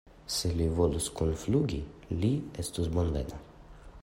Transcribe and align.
Se 0.35 0.49
li 0.61 0.65
volus 0.79 1.09
kunflugi, 1.19 1.83
li 2.25 2.33
estus 2.65 2.93
bonvena. 2.97 3.45